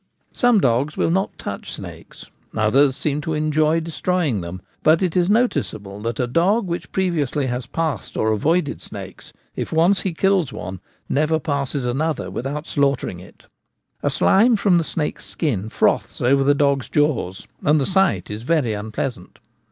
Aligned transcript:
Some 0.31 0.59
dogs 0.59 0.97
will 0.97 1.11
not 1.11 1.37
touch 1.37 1.71
snakes, 1.71 2.25
others 2.57 2.95
seem 2.97 3.21
to 3.21 3.35
enjoy 3.35 3.81
des 3.81 3.91
troying 4.01 4.41
them; 4.41 4.59
but 4.81 5.03
it 5.03 5.15
is 5.15 5.29
noticeable 5.29 6.01
that 6.01 6.19
a 6.19 6.25
dog 6.25 6.65
which 6.65 6.91
previously 6.91 7.45
has 7.45 7.67
passed 7.67 8.17
or 8.17 8.31
avoided 8.31 8.81
snakes, 8.81 9.31
if 9.55 9.71
once 9.71 10.01
he 10.01 10.15
kills 10.15 10.51
one, 10.51 10.79
never 11.07 11.37
passes 11.39 11.85
another 11.85 12.31
without 12.31 12.65
slaughtering 12.65 13.19
it. 13.19 13.45
A 14.01 14.09
slime 14.09 14.55
from 14.55 14.79
the 14.79 14.83
snake's 14.83 15.25
skin 15.27 15.69
froths 15.69 16.19
over 16.19 16.43
the 16.43 16.55
dog's 16.55 16.89
jaws, 16.89 17.47
and 17.61 17.79
the 17.79 17.85
sight 17.85 18.31
is 18.31 18.41
very 18.41 18.73
unpleasant. 18.73 19.37